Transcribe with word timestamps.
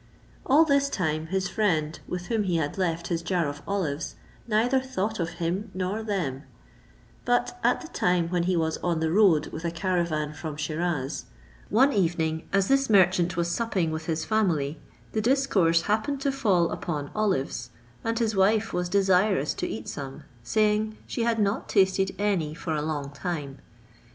All 0.47 0.65
this 0.65 0.89
time 0.89 1.27
his 1.27 1.47
friend, 1.47 1.99
with 2.07 2.25
whom 2.25 2.41
he 2.45 2.55
had 2.55 2.75
left 2.75 3.09
his 3.09 3.21
jar 3.21 3.47
of 3.47 3.61
olives, 3.67 4.15
neither 4.47 4.79
thought 4.79 5.19
of 5.19 5.33
him 5.37 5.69
nor 5.75 6.01
them; 6.01 6.41
but 7.23 7.59
at 7.63 7.81
the 7.81 7.87
time 7.87 8.27
when 8.29 8.41
he 8.49 8.57
was 8.57 8.77
on 8.79 8.99
the 8.99 9.11
road 9.11 9.51
with 9.51 9.63
a 9.63 9.69
caravan 9.69 10.33
from 10.33 10.55
Sheerauz, 10.55 11.25
one 11.69 11.93
evening 11.93 12.49
as 12.51 12.67
this 12.67 12.89
merchant 12.89 13.37
was 13.37 13.51
supping 13.51 13.91
with 13.91 14.07
his 14.07 14.25
family, 14.25 14.79
the 15.11 15.21
discourse 15.21 15.83
happened 15.83 16.19
to 16.21 16.31
fall 16.31 16.71
upon 16.71 17.11
olives, 17.13 17.69
and 18.03 18.17
his 18.17 18.35
wife 18.35 18.73
was 18.73 18.89
desirous 18.89 19.53
to 19.53 19.67
eat 19.67 19.87
some, 19.87 20.23
saying, 20.41 20.97
she 21.05 21.21
had 21.25 21.37
not 21.37 21.69
tasted 21.69 22.15
any 22.17 22.55
for 22.55 22.73
a 22.73 22.81
long 22.81 23.15
while. 23.21 23.55